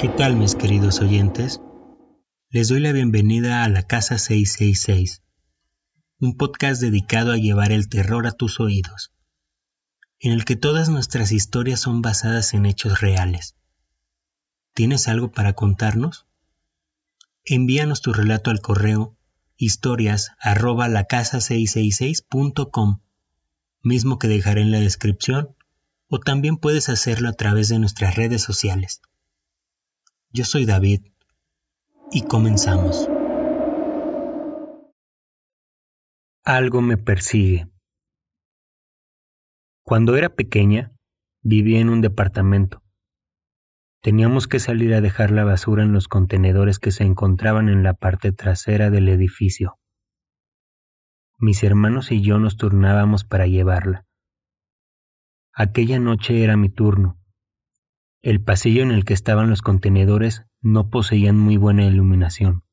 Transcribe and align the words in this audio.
¿Qué 0.00 0.08
tal 0.08 0.36
mis 0.36 0.54
queridos 0.54 1.00
oyentes? 1.00 1.60
Les 2.50 2.68
doy 2.68 2.78
la 2.78 2.92
bienvenida 2.92 3.64
a 3.64 3.68
la 3.68 3.82
Casa 3.82 4.16
666, 4.16 5.24
un 6.20 6.36
podcast 6.36 6.80
dedicado 6.80 7.32
a 7.32 7.36
llevar 7.36 7.72
el 7.72 7.88
terror 7.88 8.28
a 8.28 8.30
tus 8.30 8.60
oídos, 8.60 9.12
en 10.20 10.30
el 10.30 10.44
que 10.44 10.54
todas 10.54 10.88
nuestras 10.88 11.32
historias 11.32 11.80
son 11.80 12.00
basadas 12.00 12.54
en 12.54 12.64
hechos 12.64 13.00
reales. 13.00 13.56
¿Tienes 14.72 15.08
algo 15.08 15.32
para 15.32 15.54
contarnos? 15.54 16.28
Envíanos 17.44 18.00
tu 18.00 18.12
relato 18.12 18.52
al 18.52 18.60
correo 18.60 19.16
historias 19.56 20.30
arroba 20.38 20.86
la 20.86 21.06
casa 21.06 21.38
666.com, 21.38 23.00
mismo 23.82 24.20
que 24.20 24.28
dejaré 24.28 24.62
en 24.62 24.70
la 24.70 24.78
descripción, 24.78 25.56
o 26.06 26.20
también 26.20 26.56
puedes 26.56 26.88
hacerlo 26.88 27.28
a 27.28 27.32
través 27.32 27.68
de 27.68 27.80
nuestras 27.80 28.14
redes 28.14 28.42
sociales. 28.42 29.02
Yo 30.30 30.44
soy 30.44 30.66
David 30.66 31.06
y 32.12 32.26
comenzamos. 32.26 33.08
Algo 36.44 36.82
me 36.82 36.98
persigue. 36.98 37.66
Cuando 39.84 40.16
era 40.16 40.34
pequeña, 40.34 40.92
vivía 41.42 41.80
en 41.80 41.88
un 41.88 42.02
departamento. 42.02 42.82
Teníamos 44.02 44.46
que 44.46 44.60
salir 44.60 44.92
a 44.92 45.00
dejar 45.00 45.30
la 45.30 45.44
basura 45.44 45.82
en 45.82 45.92
los 45.92 46.08
contenedores 46.08 46.78
que 46.78 46.90
se 46.90 47.04
encontraban 47.04 47.70
en 47.70 47.82
la 47.82 47.94
parte 47.94 48.30
trasera 48.30 48.90
del 48.90 49.08
edificio. 49.08 49.78
Mis 51.38 51.64
hermanos 51.64 52.12
y 52.12 52.20
yo 52.20 52.38
nos 52.38 52.58
turnábamos 52.58 53.24
para 53.24 53.46
llevarla. 53.46 54.04
Aquella 55.54 55.98
noche 55.98 56.44
era 56.44 56.58
mi 56.58 56.68
turno. 56.68 57.17
El 58.22 58.42
pasillo 58.42 58.82
en 58.82 58.90
el 58.90 59.04
que 59.04 59.14
estaban 59.14 59.48
los 59.48 59.62
contenedores 59.62 60.44
no 60.60 60.90
poseían 60.90 61.38
muy 61.38 61.56
buena 61.56 61.84
iluminación, 61.84 62.64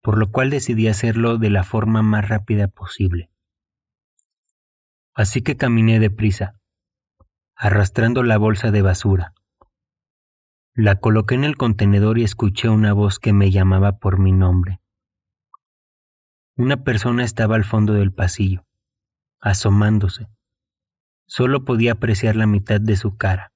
por 0.00 0.16
lo 0.16 0.30
cual 0.30 0.48
decidí 0.48 0.88
hacerlo 0.88 1.36
de 1.36 1.50
la 1.50 1.64
forma 1.64 2.02
más 2.02 2.26
rápida 2.26 2.68
posible. 2.68 3.30
Así 5.14 5.42
que 5.42 5.56
caminé 5.56 6.00
deprisa, 6.00 6.58
arrastrando 7.54 8.22
la 8.22 8.38
bolsa 8.38 8.70
de 8.70 8.80
basura. 8.80 9.34
La 10.74 10.96
coloqué 10.96 11.34
en 11.34 11.44
el 11.44 11.56
contenedor 11.56 12.18
y 12.18 12.24
escuché 12.24 12.68
una 12.68 12.92
voz 12.92 13.18
que 13.18 13.32
me 13.32 13.50
llamaba 13.50 13.98
por 13.98 14.18
mi 14.18 14.32
nombre. 14.32 14.80
Una 16.56 16.82
persona 16.84 17.22
estaba 17.22 17.54
al 17.56 17.64
fondo 17.64 17.92
del 17.92 18.12
pasillo, 18.12 18.66
asomándose. 19.40 20.26
Solo 21.26 21.64
podía 21.64 21.92
apreciar 21.92 22.34
la 22.34 22.46
mitad 22.46 22.80
de 22.80 22.96
su 22.96 23.16
cara. 23.16 23.53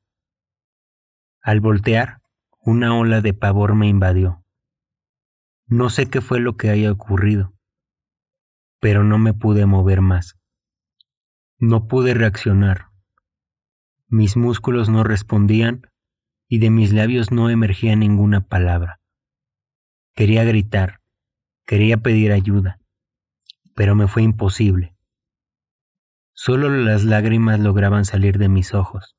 Al 1.43 1.61
voltear, 1.61 2.21
una 2.61 2.97
ola 2.97 3.21
de 3.21 3.33
pavor 3.33 3.75
me 3.75 3.89
invadió. 3.89 4.45
No 5.67 5.91
sé 5.91 6.09
qué 6.09 6.21
fue 6.21 6.41
lo 6.41 6.57
que 6.57 6.71
haya 6.71 6.91
ocurrido, 6.91 7.55
pero 8.81 9.05
no 9.05 9.19
me 9.19 9.35
pude 9.35 9.67
mover 9.67 10.01
más. 10.01 10.39
No 11.59 11.89
pude 11.89 12.15
reaccionar. 12.15 12.89
Mis 14.09 14.37
músculos 14.37 14.89
no 14.89 15.05
respondían 15.05 15.83
y 16.49 16.59
de 16.59 16.71
mis 16.71 16.93
labios 16.93 17.31
no 17.31 17.51
emergía 17.51 17.97
ninguna 17.97 18.41
palabra. 18.41 19.01
Quería 20.15 20.45
gritar, 20.45 21.01
quería 21.67 21.99
pedir 21.99 22.33
ayuda, 22.33 22.81
pero 23.75 23.95
me 23.95 24.09
fue 24.09 24.23
imposible. 24.23 24.97
Solo 26.33 26.71
las 26.71 27.05
lágrimas 27.05 27.61
lograban 27.61 28.05
salir 28.05 28.39
de 28.39 28.49
mis 28.49 28.73
ojos. 28.73 29.18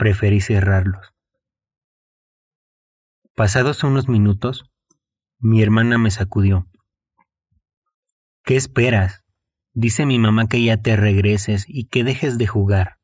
Preferí 0.00 0.40
cerrarlos. 0.40 1.12
Pasados 3.34 3.84
unos 3.84 4.08
minutos, 4.08 4.64
mi 5.38 5.62
hermana 5.62 5.98
me 5.98 6.10
sacudió. 6.10 6.66
¿Qué 8.42 8.56
esperas? 8.56 9.26
Dice 9.74 10.06
mi 10.06 10.18
mamá 10.18 10.48
que 10.48 10.64
ya 10.64 10.78
te 10.78 10.96
regreses 10.96 11.66
y 11.68 11.88
que 11.88 12.02
dejes 12.02 12.38
de 12.38 12.46
jugar. 12.46 12.98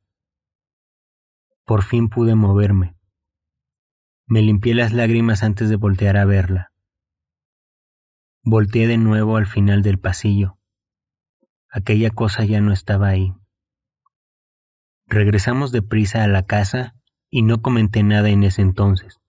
Por 1.66 1.82
fin 1.82 2.08
pude 2.08 2.34
moverme. 2.34 2.96
Me 4.26 4.40
limpié 4.40 4.74
las 4.74 4.94
lágrimas 4.94 5.42
antes 5.42 5.68
de 5.68 5.76
voltear 5.76 6.16
a 6.16 6.24
verla. 6.24 6.72
Volteé 8.42 8.86
de 8.86 8.96
nuevo 8.96 9.36
al 9.36 9.46
final 9.46 9.82
del 9.82 9.98
pasillo. 9.98 10.58
Aquella 11.68 12.08
cosa 12.08 12.46
ya 12.46 12.62
no 12.62 12.72
estaba 12.72 13.08
ahí. 13.08 13.34
Regresamos 15.08 15.70
deprisa 15.70 16.24
a 16.24 16.28
la 16.28 16.44
casa 16.44 16.94
y 17.30 17.42
no 17.42 17.62
comenté 17.62 18.02
nada 18.02 18.28
en 18.28 18.42
ese 18.42 18.62
entonces. 18.62 19.20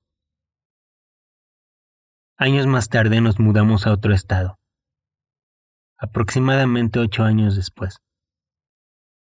Años 2.36 2.66
más 2.68 2.90
tarde 2.90 3.22
nos 3.22 3.40
mudamos 3.40 3.86
a 3.86 3.92
otro 3.92 4.14
estado, 4.14 4.60
aproximadamente 5.98 7.00
ocho 7.00 7.24
años 7.24 7.56
después, 7.56 8.00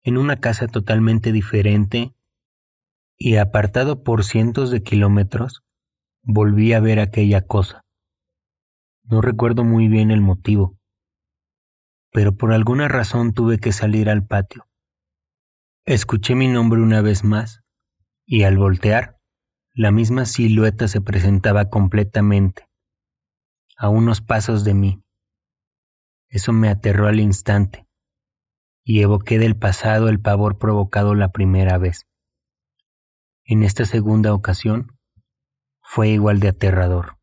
en 0.04 0.18
una 0.18 0.40
casa 0.40 0.68
totalmente 0.68 1.32
diferente 1.32 2.14
y 3.18 3.38
apartado 3.38 4.04
por 4.04 4.24
cientos 4.24 4.72
de 4.72 4.82
kilómetros, 4.82 5.64
volví 6.22 6.74
a 6.74 6.80
ver 6.80 7.00
aquella 7.00 7.42
cosa. 7.42 7.84
No 9.04 9.22
recuerdo 9.22 9.64
muy 9.64 9.88
bien 9.88 10.12
el 10.12 10.22
motivo, 10.22 10.78
pero 12.12 12.36
por 12.36 12.54
alguna 12.54 12.88
razón 12.88 13.34
tuve 13.34 13.60
que 13.60 13.72
salir 13.72 14.10
al 14.10 14.26
patio. 14.26 14.69
Escuché 15.90 16.36
mi 16.36 16.48
nombre 16.48 16.80
una 16.84 17.02
vez 17.02 17.24
más, 17.24 17.64
y 18.24 18.44
al 18.44 18.60
voltear, 18.60 19.18
la 19.74 19.90
misma 19.90 20.26
silueta 20.26 20.88
se 20.88 21.02
presentaba 21.02 21.72
completamente, 21.72 22.68
a 23.76 23.90
unos 23.90 24.22
pasos 24.22 24.64
de 24.64 24.76
mí. 24.76 25.04
Eso 26.28 26.54
me 26.54 26.70
aterró 26.70 27.08
al 27.08 27.20
instante, 27.20 27.88
y 28.84 29.02
evoqué 29.02 29.40
del 29.40 29.58
pasado 29.58 30.10
el 30.10 30.20
pavor 30.20 30.60
provocado 30.60 31.16
la 31.16 31.32
primera 31.32 31.80
vez. 31.80 32.06
En 33.44 33.64
esta 33.64 33.86
segunda 33.86 34.36
ocasión 34.36 34.96
fue 35.82 36.10
igual 36.10 36.40
de 36.40 36.50
aterrador. 36.50 37.18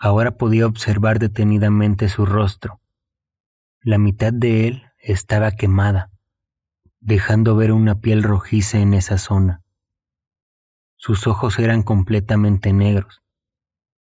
Ahora 0.00 0.38
podía 0.38 0.66
observar 0.66 1.18
detenidamente 1.18 2.08
su 2.08 2.24
rostro. 2.24 2.80
La 3.82 3.98
mitad 3.98 4.32
de 4.32 4.66
él 4.66 4.84
estaba 4.98 5.50
quemada, 5.50 6.10
dejando 7.00 7.56
ver 7.56 7.72
una 7.72 8.00
piel 8.00 8.22
rojiza 8.22 8.78
en 8.78 8.94
esa 8.94 9.18
zona. 9.18 9.62
Sus 10.96 11.26
ojos 11.26 11.58
eran 11.58 11.82
completamente 11.82 12.72
negros 12.72 13.22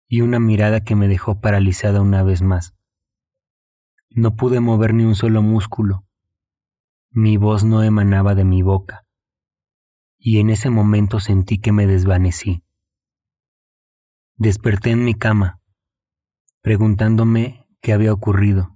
y 0.07 0.21
una 0.21 0.39
mirada 0.39 0.81
que 0.81 0.95
me 0.95 1.07
dejó 1.07 1.41
paralizada 1.41 2.01
una 2.01 2.23
vez 2.23 2.41
más. 2.41 2.75
No 4.09 4.35
pude 4.35 4.59
mover 4.59 4.93
ni 4.93 5.03
un 5.03 5.15
solo 5.15 5.41
músculo. 5.41 6.05
Mi 7.09 7.37
voz 7.37 7.63
no 7.63 7.81
emanaba 7.83 8.35
de 8.35 8.45
mi 8.45 8.61
boca 8.61 9.05
y 10.27 10.39
en 10.39 10.49
ese 10.49 10.71
momento 10.71 11.19
sentí 11.19 11.59
que 11.59 11.71
me 11.71 11.85
desvanecí. 11.85 12.63
Desperté 14.37 14.89
en 14.89 15.05
mi 15.05 15.13
cama, 15.13 15.61
preguntándome 16.61 17.67
qué 17.79 17.93
había 17.93 18.11
ocurrido. 18.11 18.75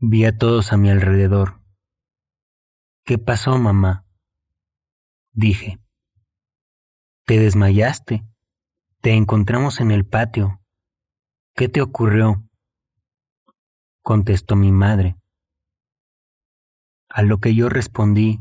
Vi 0.00 0.24
a 0.24 0.36
todos 0.36 0.72
a 0.72 0.76
mi 0.76 0.90
alrededor. 0.90 1.59
¿Qué 3.10 3.18
pasó, 3.18 3.58
mamá? 3.58 4.04
Dije. 5.32 5.80
Te 7.26 7.40
desmayaste. 7.40 8.22
Te 9.00 9.14
encontramos 9.14 9.80
en 9.80 9.90
el 9.90 10.06
patio. 10.06 10.60
¿Qué 11.56 11.68
te 11.68 11.82
ocurrió? 11.82 12.48
contestó 14.02 14.54
mi 14.54 14.70
madre. 14.70 15.16
A 17.08 17.22
lo 17.22 17.38
que 17.38 17.52
yo 17.52 17.68
respondí 17.68 18.38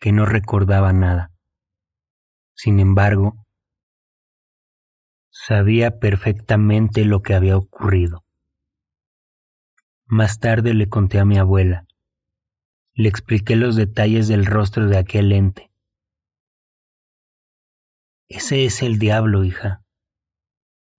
que 0.00 0.10
no 0.10 0.24
recordaba 0.24 0.94
nada. 0.94 1.30
Sin 2.54 2.80
embargo, 2.80 3.44
sabía 5.28 5.98
perfectamente 5.98 7.04
lo 7.04 7.20
que 7.20 7.34
había 7.34 7.58
ocurrido. 7.58 8.24
Más 10.06 10.40
tarde 10.40 10.72
le 10.72 10.88
conté 10.88 11.18
a 11.18 11.26
mi 11.26 11.36
abuela. 11.36 11.86
Le 13.02 13.08
expliqué 13.08 13.56
los 13.56 13.74
detalles 13.74 14.28
del 14.28 14.46
rostro 14.46 14.86
de 14.86 14.96
aquel 14.96 15.32
ente. 15.32 15.72
Ese 18.28 18.64
es 18.64 18.80
el 18.80 19.00
diablo, 19.00 19.42
hija. 19.42 19.84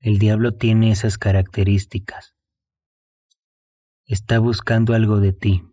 El 0.01 0.19
diablo 0.19 0.53
tiene 0.53 0.91
esas 0.91 1.17
características. 1.17 2.35
Está 4.03 4.39
buscando 4.39 4.93
algo 4.95 5.21
de 5.21 5.31
ti. 5.31 5.63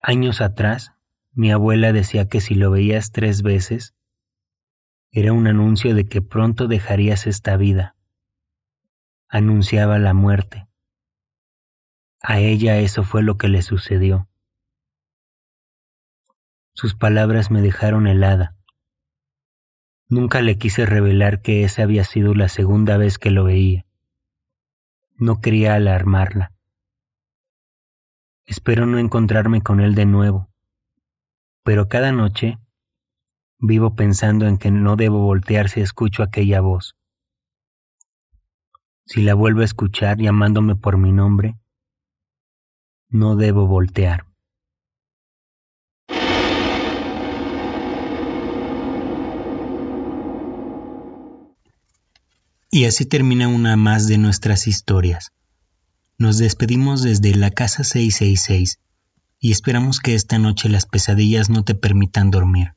Años 0.00 0.40
atrás, 0.40 0.94
mi 1.30 1.52
abuela 1.52 1.92
decía 1.92 2.26
que 2.26 2.40
si 2.40 2.56
lo 2.56 2.72
veías 2.72 3.12
tres 3.12 3.42
veces, 3.42 3.94
era 5.12 5.32
un 5.32 5.46
anuncio 5.46 5.94
de 5.94 6.08
que 6.08 6.20
pronto 6.20 6.66
dejarías 6.66 7.28
esta 7.28 7.56
vida. 7.56 7.94
Anunciaba 9.28 10.00
la 10.00 10.14
muerte. 10.14 10.66
A 12.22 12.38
ella 12.38 12.78
eso 12.78 13.02
fue 13.02 13.22
lo 13.22 13.36
que 13.36 13.48
le 13.48 13.62
sucedió. 13.62 14.28
Sus 16.72 16.94
palabras 16.94 17.50
me 17.50 17.60
dejaron 17.60 18.06
helada. 18.06 18.56
Nunca 20.08 20.40
le 20.40 20.56
quise 20.56 20.86
revelar 20.86 21.42
que 21.42 21.64
esa 21.64 21.82
había 21.82 22.04
sido 22.04 22.34
la 22.34 22.48
segunda 22.48 22.96
vez 22.96 23.18
que 23.18 23.30
lo 23.30 23.44
veía. 23.44 23.86
No 25.16 25.40
quería 25.40 25.74
alarmarla. 25.74 26.52
Espero 28.44 28.86
no 28.86 28.98
encontrarme 28.98 29.62
con 29.62 29.80
él 29.80 29.94
de 29.94 30.06
nuevo, 30.06 30.48
pero 31.62 31.88
cada 31.88 32.12
noche 32.12 32.58
vivo 33.58 33.94
pensando 33.94 34.46
en 34.46 34.58
que 34.58 34.70
no 34.70 34.96
debo 34.96 35.20
voltear 35.20 35.68
si 35.68 35.80
escucho 35.80 36.22
aquella 36.22 36.60
voz. 36.60 36.96
Si 39.06 39.22
la 39.22 39.34
vuelvo 39.34 39.60
a 39.60 39.64
escuchar 39.64 40.18
llamándome 40.18 40.76
por 40.76 40.98
mi 40.98 41.12
nombre, 41.12 41.56
no 43.12 43.36
debo 43.36 43.66
voltear. 43.66 44.26
Y 52.70 52.86
así 52.86 53.04
termina 53.04 53.48
una 53.48 53.76
más 53.76 54.08
de 54.08 54.16
nuestras 54.16 54.66
historias. 54.66 55.30
Nos 56.16 56.38
despedimos 56.38 57.02
desde 57.02 57.34
la 57.34 57.50
casa 57.50 57.84
666 57.84 58.78
y 59.38 59.52
esperamos 59.52 60.00
que 60.00 60.14
esta 60.14 60.38
noche 60.38 60.70
las 60.70 60.86
pesadillas 60.86 61.50
no 61.50 61.64
te 61.64 61.74
permitan 61.74 62.30
dormir. 62.30 62.74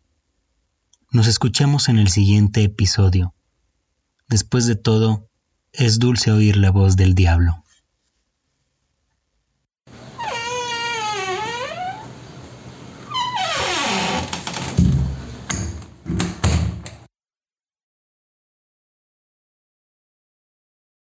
Nos 1.12 1.28
escuchamos 1.28 1.88
en 1.88 1.98
el 1.98 2.10
siguiente 2.10 2.64
episodio. 2.64 3.34
Después 4.28 4.66
de 4.66 4.76
todo, 4.76 5.30
es 5.72 6.00
dulce 6.00 6.32
oír 6.32 6.58
la 6.58 6.72
voz 6.72 6.98
del 6.98 7.16
diablo. 7.16 7.65